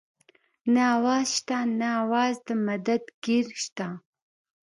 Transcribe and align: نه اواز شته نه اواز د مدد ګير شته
نه 0.73 0.81
اواز 0.97 1.25
شته 1.37 1.57
نه 1.79 1.87
اواز 2.03 2.35
د 2.47 2.49
مدد 2.65 3.03
ګير 3.25 3.47
شته 3.63 3.87